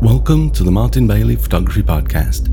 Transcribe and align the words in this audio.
Welcome 0.00 0.52
to 0.52 0.62
the 0.62 0.70
Martin 0.70 1.08
Bailey 1.08 1.34
Photography 1.34 1.82
Podcast. 1.82 2.46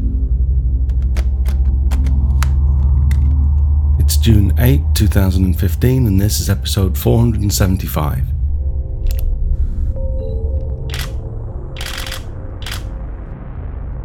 It's 4.00 4.18
June 4.18 4.52
8, 4.58 4.82
2015, 4.96 6.08
and 6.08 6.20
this 6.20 6.40
is 6.40 6.50
episode 6.50 6.98
475. 6.98 8.26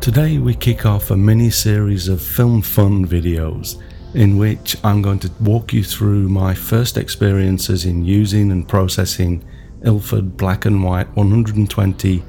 Today, 0.03 0.37
we 0.37 0.55
kick 0.55 0.85
off 0.85 1.11
a 1.11 1.17
mini 1.17 1.49
series 1.49 2.09
of 2.09 2.21
film 2.21 2.61
fun 2.61 3.07
videos 3.07 3.83
in 4.13 4.37
which 4.37 4.77
I'm 4.85 5.01
going 5.01 5.21
to 5.21 5.31
walk 5.41 5.73
you 5.73 5.83
through 5.83 6.29
my 6.29 6.53
first 6.53 6.99
experiences 6.99 7.87
in 7.87 8.05
using 8.05 8.53
and 8.53 8.69
processing 8.69 9.43
Ilford 9.83 10.37
black 10.37 10.67
and 10.67 10.85
white 10.85 11.09
120 11.17 12.23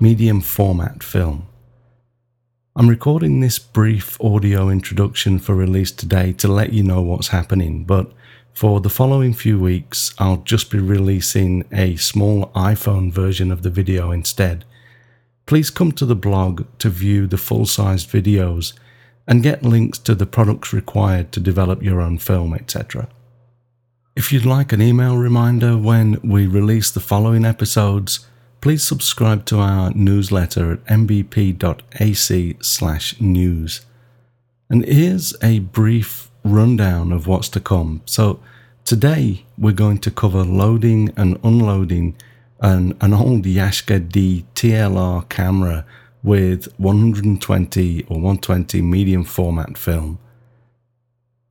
medium 0.00 0.40
format 0.40 1.02
film. 1.02 1.46
I'm 2.74 2.88
recording 2.88 3.40
this 3.40 3.58
brief 3.58 4.18
audio 4.18 4.70
introduction 4.70 5.38
for 5.38 5.54
release 5.54 5.92
today 5.92 6.32
to 6.34 6.48
let 6.48 6.72
you 6.72 6.82
know 6.82 7.02
what's 7.02 7.28
happening, 7.28 7.84
but 7.84 8.10
for 8.54 8.80
the 8.80 8.88
following 8.88 9.34
few 9.34 9.60
weeks, 9.60 10.14
I'll 10.18 10.38
just 10.38 10.70
be 10.70 10.78
releasing 10.78 11.64
a 11.70 11.96
small 11.96 12.46
iPhone 12.54 13.12
version 13.12 13.52
of 13.52 13.62
the 13.62 13.68
video 13.68 14.10
instead. 14.10 14.64
Please 15.44 15.68
come 15.68 15.92
to 15.92 16.06
the 16.06 16.16
blog 16.16 16.64
to 16.78 16.88
view 16.88 17.26
the 17.26 17.36
full 17.36 17.66
sized 17.66 18.08
videos 18.08 18.72
and 19.26 19.42
get 19.42 19.62
links 19.62 19.98
to 19.98 20.14
the 20.14 20.24
products 20.24 20.72
required 20.72 21.30
to 21.32 21.40
develop 21.40 21.82
your 21.82 22.00
own 22.00 22.16
film, 22.16 22.54
etc. 22.54 23.06
If 24.16 24.32
you'd 24.32 24.46
like 24.46 24.72
an 24.72 24.80
email 24.80 25.18
reminder 25.18 25.76
when 25.76 26.18
we 26.22 26.46
release 26.46 26.90
the 26.90 27.00
following 27.00 27.44
episodes, 27.44 28.26
please 28.60 28.84
subscribe 28.84 29.44
to 29.46 29.58
our 29.58 29.90
newsletter 29.92 30.72
at 30.72 30.84
mbp.ac/news. 30.84 31.60
And 34.68 34.84
here's 34.84 35.34
a 35.42 35.60
brief 35.60 36.30
rundown 36.44 37.12
of 37.12 37.26
what's 37.26 37.48
to 37.50 37.60
come. 37.60 38.02
So 38.04 38.40
today 38.84 39.44
we're 39.56 39.72
going 39.72 39.98
to 39.98 40.10
cover 40.10 40.44
loading 40.44 41.12
and 41.16 41.38
unloading 41.42 42.16
an, 42.60 42.96
an 43.00 43.14
old 43.14 43.44
Yashica-D 43.44 44.44
TLR 44.54 45.28
camera 45.28 45.86
with 46.22 46.68
120 46.78 48.04
or 48.04 48.16
120 48.16 48.82
medium 48.82 49.24
format 49.24 49.78
film. 49.78 50.18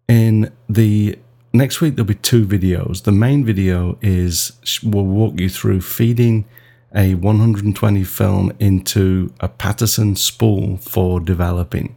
In 0.08 0.52
the 0.68 1.18
next 1.54 1.82
week, 1.82 1.96
there'll 1.96 2.08
be 2.08 2.16
two 2.16 2.46
videos. 2.46 3.04
The 3.04 3.12
main 3.12 3.44
video 3.44 3.98
is 4.02 4.54
we'll 4.84 5.06
walk 5.06 5.40
you 5.40 5.50
through 5.50 5.82
feeding 5.82 6.46
a 6.96 7.16
120 7.16 8.04
film 8.04 8.52
into 8.60 9.34
a 9.40 9.48
Paterson 9.48 10.16
spool 10.16 10.78
for 10.78 11.20
developing. 11.20 11.96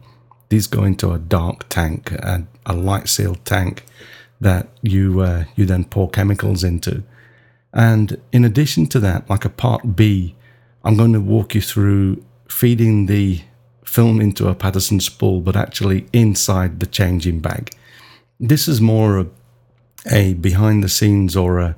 These 0.49 0.67
go 0.67 0.83
into 0.83 1.11
a 1.11 1.19
dark 1.19 1.67
tank, 1.69 2.11
a, 2.11 2.45
a 2.65 2.73
light 2.73 3.09
sealed 3.09 3.43
tank 3.43 3.85
that 4.39 4.67
you 4.81 5.21
uh, 5.21 5.45
you 5.55 5.65
then 5.65 5.85
pour 5.85 6.09
chemicals 6.09 6.63
into. 6.63 7.03
And 7.73 8.21
in 8.31 8.45
addition 8.45 8.85
to 8.87 8.99
that, 8.99 9.29
like 9.29 9.45
a 9.45 9.49
part 9.49 9.95
B, 9.95 10.35
I'm 10.83 10.95
going 10.95 11.13
to 11.13 11.21
walk 11.21 11.55
you 11.55 11.61
through 11.61 12.23
feeding 12.47 13.07
the 13.07 13.41
film 13.83 14.21
into 14.21 14.47
a 14.47 14.55
Paterson 14.55 14.99
spool, 14.99 15.41
but 15.41 15.55
actually 15.55 16.05
inside 16.13 16.79
the 16.79 16.85
changing 16.85 17.39
bag. 17.39 17.71
This 18.39 18.67
is 18.67 18.79
more 18.79 19.19
a, 19.19 19.27
a 20.11 20.33
behind 20.35 20.83
the 20.83 20.89
scenes 20.89 21.35
or 21.35 21.59
a 21.59 21.75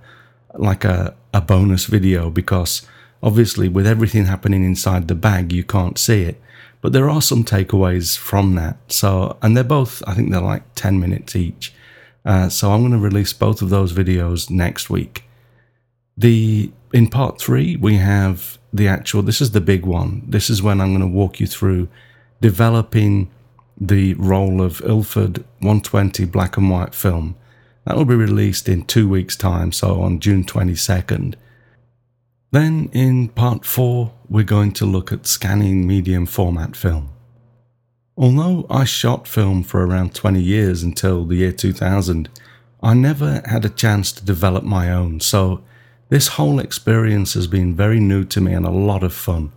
like 0.56 0.84
a, 0.84 1.16
a 1.34 1.42
bonus 1.42 1.86
video 1.86 2.30
because 2.30 2.88
obviously 3.26 3.68
with 3.68 3.88
everything 3.88 4.26
happening 4.26 4.64
inside 4.64 5.08
the 5.08 5.16
bag, 5.16 5.52
you 5.52 5.64
can't 5.64 5.98
see 5.98 6.22
it. 6.22 6.40
But 6.80 6.94
there 6.94 7.10
are 7.10 7.22
some 7.22 7.44
takeaways 7.44 8.16
from 8.16 8.54
that. 8.56 8.78
So, 8.88 9.38
and 9.42 9.58
they're 9.58 9.64
both, 9.64 10.04
I 10.06 10.14
think 10.14 10.32
they're 10.32 10.40
like 10.40 10.76
10 10.76 11.00
minutes 11.00 11.36
each. 11.36 11.74
Uh, 12.24 12.50
so 12.50 12.72
I'm 12.72 12.82
going 12.82 12.92
to 12.92 13.00
release 13.00 13.34
both 13.34 13.64
of 13.64 13.72
those 13.72 13.94
videos 13.94 14.52
next 14.52 14.90
week. 14.90 15.24
The 16.16 16.72
in 16.94 17.10
part 17.10 17.40
three 17.40 17.76
we 17.76 17.96
have 17.96 18.58
the 18.72 18.88
actual. 18.88 19.22
This 19.22 19.42
is 19.42 19.52
the 19.52 19.62
big 19.62 19.86
one. 19.86 20.24
This 20.26 20.50
is 20.50 20.64
when 20.64 20.80
I'm 20.80 20.90
going 20.96 21.02
to 21.02 21.08
walk 21.08 21.40
you 21.40 21.48
through 21.48 21.90
developing 22.42 23.30
the 23.78 24.14
roll 24.14 24.62
of 24.62 24.82
Ilford 24.82 25.40
120 25.60 26.26
black 26.26 26.56
and 26.56 26.70
white 26.70 26.96
film. 26.96 27.36
That 27.86 27.98
will 27.98 28.06
be 28.06 28.16
released 28.16 28.70
in 28.70 28.86
two 28.86 29.10
weeks' 29.10 29.36
time, 29.36 29.72
so 29.72 30.02
on 30.02 30.20
June 30.20 30.44
22nd. 30.46 31.36
Then 32.52 32.90
in 32.94 33.30
part 33.30 33.66
four, 33.66 34.14
we're 34.30 34.44
going 34.44 34.72
to 34.74 34.86
look 34.86 35.12
at 35.12 35.28
scanning 35.28 35.86
medium 35.86 36.26
format 36.26 36.76
film. 36.76 37.10
Although 38.18 38.66
I 38.70 38.86
shot 38.86 39.28
film 39.28 39.64
for 39.64 39.86
around 39.86 40.16
20 40.16 40.42
years 40.42 40.84
until 40.84 41.26
the 41.26 41.36
year 41.36 41.52
2000, 41.52 42.30
I 42.82 42.94
never 42.94 43.42
had 43.46 43.66
a 43.66 43.70
chance 43.70 44.12
to 44.14 44.26
develop 44.26 44.64
my 44.64 44.92
own, 44.92 45.20
so 45.20 45.64
this 46.10 46.30
whole 46.30 46.60
experience 46.60 47.34
has 47.34 47.48
been 47.48 47.76
very 47.76 48.00
new 48.00 48.24
to 48.26 48.40
me 48.40 48.54
and 48.54 48.66
a 48.66 48.70
lot 48.70 49.04
of 49.04 49.14
fun. 49.14 49.52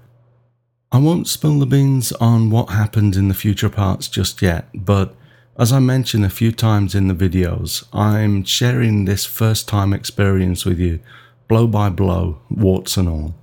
I 0.90 0.98
won't 0.98 1.28
spill 1.28 1.58
the 1.58 1.66
beans 1.66 2.10
on 2.12 2.50
what 2.50 2.70
happened 2.70 3.14
in 3.14 3.28
the 3.28 3.34
future 3.34 3.68
parts 3.68 4.08
just 4.08 4.40
yet, 4.40 4.68
but 4.74 5.14
as 5.58 5.72
I 5.72 5.80
mentioned 5.80 6.24
a 6.24 6.30
few 6.30 6.50
times 6.50 6.94
in 6.94 7.08
the 7.08 7.14
videos, 7.14 7.84
I'm 7.92 8.44
sharing 8.44 9.04
this 9.04 9.26
first 9.26 9.68
time 9.68 9.92
experience 9.92 10.64
with 10.64 10.78
you, 10.78 11.00
blow 11.48 11.66
by 11.66 11.88
blow, 11.88 12.40
warts 12.50 12.96
and 12.96 13.08
all. 13.08 13.34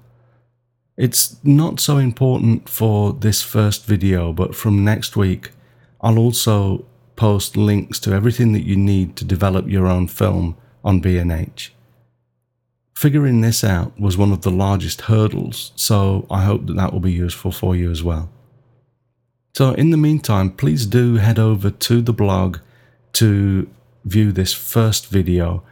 It's 0.97 1.43
not 1.43 1.79
so 1.79 1.97
important 1.97 2.69
for 2.69 3.11
this 3.11 3.41
first 3.41 3.85
video, 3.85 4.31
but 4.31 4.55
from 4.55 4.85
next 4.85 5.17
week, 5.17 5.51
I'll 5.99 6.19
also 6.19 6.85
post 7.15 7.57
links 7.57 7.99
to 7.99 8.13
everything 8.13 8.53
that 8.53 8.65
you 8.65 8.75
need 8.75 9.15
to 9.17 9.25
develop 9.25 9.67
your 9.67 9.87
own 9.87 10.07
film 10.07 10.55
on 10.83 10.99
B&H. 10.99 11.73
Figuring 12.95 13.41
this 13.41 13.63
out 13.63 13.99
was 13.99 14.17
one 14.17 14.31
of 14.31 14.43
the 14.43 14.51
largest 14.51 15.01
hurdles, 15.01 15.73
so 15.75 16.25
I 16.29 16.43
hope 16.43 16.65
that 16.67 16.77
that 16.77 16.93
will 16.93 17.01
be 17.01 17.11
useful 17.11 17.51
for 17.51 17.75
you 17.75 17.91
as 17.91 18.01
well. 18.01 18.29
So, 19.53 19.71
in 19.71 19.89
the 19.89 19.97
meantime, 19.97 20.51
please 20.51 20.85
do 20.85 21.15
head 21.15 21.39
over 21.39 21.69
to 21.69 22.01
the 22.01 22.13
blog 22.13 22.59
to 23.13 23.69
view 24.05 24.31
this 24.31 24.53
first 24.53 25.07
video, 25.07 25.63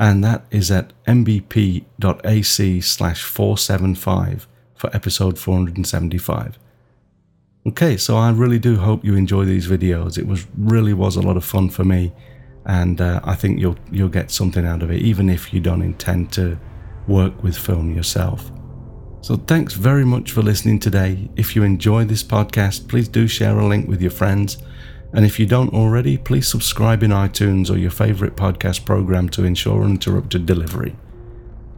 and 0.00 0.24
that 0.24 0.46
is 0.50 0.70
at 0.70 0.94
mbp.ac 1.04 2.80
slash 2.80 3.22
475 3.22 4.48
for 4.74 4.96
episode 4.96 5.38
475. 5.38 6.58
Okay, 7.66 7.98
so 7.98 8.16
I 8.16 8.30
really 8.30 8.58
do 8.58 8.78
hope 8.78 9.04
you 9.04 9.14
enjoy 9.14 9.44
these 9.44 9.68
videos. 9.68 10.16
It 10.16 10.26
was 10.26 10.46
really 10.56 10.94
was 10.94 11.16
a 11.16 11.20
lot 11.20 11.36
of 11.36 11.44
fun 11.44 11.68
for 11.68 11.84
me, 11.84 12.12
and 12.64 12.98
uh, 12.98 13.20
I 13.22 13.34
think 13.34 13.60
you'll 13.60 13.76
you'll 13.92 14.08
get 14.08 14.30
something 14.30 14.64
out 14.64 14.82
of 14.82 14.90
it, 14.90 15.02
even 15.02 15.28
if 15.28 15.52
you 15.52 15.60
don't 15.60 15.82
intend 15.82 16.32
to 16.32 16.58
work 17.06 17.42
with 17.42 17.58
film 17.58 17.94
yourself. 17.94 18.50
So, 19.20 19.36
thanks 19.36 19.74
very 19.74 20.06
much 20.06 20.32
for 20.32 20.40
listening 20.40 20.78
today. 20.78 21.28
If 21.36 21.54
you 21.54 21.62
enjoy 21.62 22.06
this 22.06 22.22
podcast, 22.22 22.88
please 22.88 23.06
do 23.06 23.28
share 23.28 23.58
a 23.58 23.66
link 23.66 23.86
with 23.86 24.00
your 24.00 24.10
friends. 24.10 24.56
And 25.12 25.24
if 25.24 25.40
you 25.40 25.46
don't 25.46 25.74
already, 25.74 26.16
please 26.16 26.46
subscribe 26.46 27.02
in 27.02 27.10
iTunes 27.10 27.70
or 27.70 27.76
your 27.76 27.90
favorite 27.90 28.36
podcast 28.36 28.84
program 28.84 29.28
to 29.30 29.44
ensure 29.44 29.82
uninterrupted 29.82 30.46
delivery. 30.46 30.94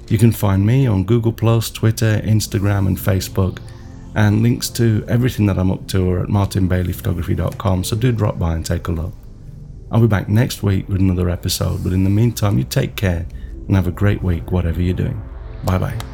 You 0.09 0.19
can 0.19 0.33
find 0.33 0.67
me 0.67 0.87
on 0.87 1.05
Google, 1.05 1.33
Twitter, 1.33 2.21
Instagram, 2.25 2.87
and 2.87 2.99
Facebook, 2.99 3.59
and 4.15 4.43
links 4.43 4.69
to 4.71 5.05
everything 5.09 5.47
that 5.47 5.59
I'm 5.59 5.71
up 5.71 5.87
to 5.89 6.11
are 6.11 6.23
at 6.23 6.29
martinbaileyphotography.com, 6.29 7.85
so 7.85 7.97
do 7.97 8.13
drop 8.13 8.39
by 8.39 8.55
and 8.55 8.67
take 8.67 8.89
a 8.89 8.93
look. 8.93 9.15
I'll 9.91 10.01
be 10.01 10.07
back 10.07 10.29
next 10.29 10.63
week 10.63 10.89
with 10.89 11.01
another 11.01 11.31
episode, 11.31 11.83
but 11.83 11.93
in 11.93 12.05
the 12.05 12.11
meantime, 12.11 12.59
you 12.59 12.65
take 12.65 12.97
care 12.97 13.27
and 13.67 13.77
have 13.77 13.87
a 13.87 13.93
great 13.93 14.23
week, 14.23 14.51
whatever 14.51 14.83
you're 14.83 14.95
doing. 14.95 15.23
Bye 15.65 15.79
bye. 15.79 16.12